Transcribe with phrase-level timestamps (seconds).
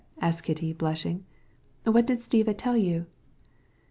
[0.19, 1.25] asked Kitty, blushing.
[1.83, 3.05] "What was it Stiva told you?"